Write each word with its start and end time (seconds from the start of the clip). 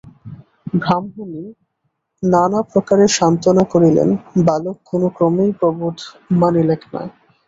ব্রাহ্মণী 0.75 1.43
নানা 2.23 2.59
প্রকারে 2.71 3.05
সান্ত্বনা 3.17 3.63
করিলেন 3.73 4.09
বালক 4.45 4.77
কোন 4.89 5.01
ক্রমেই 5.15 5.51
প্রবোধ 5.59 5.97
মানিলেক 6.39 6.81
না। 6.93 7.01